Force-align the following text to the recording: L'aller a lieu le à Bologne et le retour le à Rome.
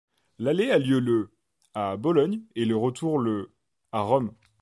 L'aller 0.39 0.71
a 0.71 0.79
lieu 0.79 0.99
le 0.99 1.29
à 1.75 1.95
Bologne 1.95 2.41
et 2.55 2.65
le 2.65 2.75
retour 2.75 3.19
le 3.19 3.51
à 3.91 3.99
Rome. 4.01 4.33